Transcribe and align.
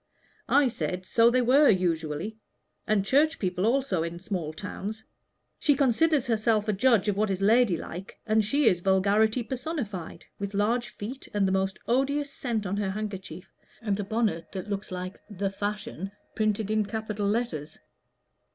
I 0.49 0.67
said, 0.67 1.05
so 1.05 1.29
they 1.29 1.43
were, 1.43 1.69
usually, 1.69 2.39
and 2.87 3.05
Church 3.05 3.37
people 3.37 3.67
also 3.67 4.01
in 4.01 4.17
small 4.17 4.51
towns. 4.51 5.03
She 5.59 5.75
considers 5.75 6.25
herself 6.25 6.67
a 6.67 6.73
judge 6.73 7.07
of 7.07 7.15
what 7.15 7.29
is 7.29 7.39
ladylike, 7.43 8.17
and 8.25 8.43
she 8.43 8.65
is 8.65 8.79
vulgarity 8.79 9.43
personified 9.43 10.25
with 10.39 10.55
large 10.55 10.89
feet, 10.89 11.27
and 11.35 11.47
the 11.47 11.51
most 11.51 11.77
odious 11.87 12.31
scent 12.33 12.65
on 12.65 12.77
her 12.77 12.89
handkerchief, 12.89 13.53
and 13.79 13.99
a 13.99 14.03
bonnet 14.03 14.51
that 14.53 14.71
looks 14.71 14.89
like 14.91 15.19
'The 15.29 15.51
Fashion' 15.51 16.11
printed 16.33 16.71
in 16.71 16.83
capital 16.83 17.27
letters." 17.27 17.77